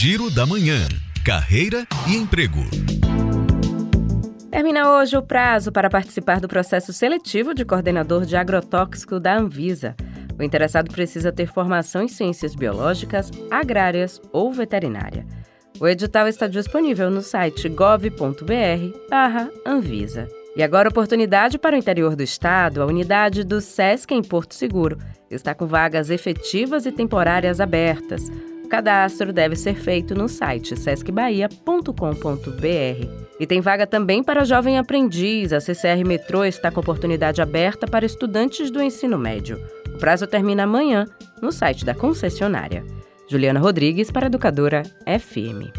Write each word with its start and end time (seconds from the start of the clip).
Giro 0.00 0.30
da 0.30 0.46
Manhã. 0.46 0.86
Carreira 1.24 1.84
e 2.08 2.14
emprego. 2.14 2.60
Termina 4.48 4.92
hoje 4.92 5.16
o 5.16 5.22
prazo 5.22 5.72
para 5.72 5.90
participar 5.90 6.38
do 6.38 6.46
processo 6.46 6.92
seletivo 6.92 7.52
de 7.52 7.64
coordenador 7.64 8.24
de 8.24 8.36
agrotóxico 8.36 9.18
da 9.18 9.36
Anvisa. 9.36 9.96
O 10.38 10.42
interessado 10.44 10.88
precisa 10.88 11.32
ter 11.32 11.48
formação 11.48 12.00
em 12.00 12.06
ciências 12.06 12.54
biológicas, 12.54 13.28
agrárias 13.50 14.22
ou 14.32 14.52
veterinária. 14.52 15.26
O 15.80 15.88
edital 15.88 16.28
está 16.28 16.46
disponível 16.46 17.10
no 17.10 17.20
site 17.20 17.68
gov.br/anvisa. 17.68 20.28
E 20.54 20.62
agora, 20.62 20.90
oportunidade 20.90 21.58
para 21.58 21.74
o 21.74 21.78
interior 21.78 22.14
do 22.14 22.22
estado, 22.22 22.82
a 22.82 22.86
unidade 22.86 23.42
do 23.42 23.60
SESC 23.60 24.14
em 24.14 24.22
Porto 24.22 24.54
Seguro 24.54 24.96
está 25.28 25.56
com 25.56 25.66
vagas 25.66 26.08
efetivas 26.08 26.86
e 26.86 26.92
temporárias 26.92 27.60
abertas. 27.60 28.30
O 28.68 28.74
cadastro 28.78 29.32
deve 29.32 29.56
ser 29.56 29.76
feito 29.76 30.14
no 30.14 30.28
site 30.28 30.76
sescbahia.com.br. 30.76 33.08
E 33.40 33.46
tem 33.46 33.62
vaga 33.62 33.86
também 33.86 34.22
para 34.22 34.44
jovem 34.44 34.76
aprendiz. 34.76 35.54
A 35.54 35.58
CCR 35.58 36.06
Metrô 36.06 36.44
está 36.44 36.70
com 36.70 36.78
oportunidade 36.78 37.40
aberta 37.40 37.86
para 37.86 38.04
estudantes 38.04 38.70
do 38.70 38.82
ensino 38.82 39.16
médio. 39.16 39.58
O 39.94 39.98
prazo 39.98 40.26
termina 40.26 40.64
amanhã 40.64 41.06
no 41.40 41.50
site 41.50 41.82
da 41.82 41.94
concessionária. 41.94 42.84
Juliana 43.26 43.58
Rodrigues 43.58 44.10
para 44.10 44.26
Educadora 44.26 44.82
FM. 45.06 45.72